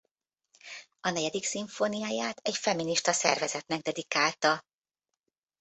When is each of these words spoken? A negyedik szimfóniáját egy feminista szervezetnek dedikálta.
A 0.99 1.09
negyedik 1.09 1.43
szimfóniáját 1.43 2.39
egy 2.43 2.55
feminista 2.55 3.11
szervezetnek 3.13 3.81
dedikálta. 3.81 4.63